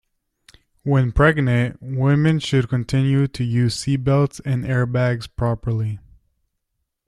[0.81, 5.99] When pregnant, women should continue to use seatbelts and airbags properly.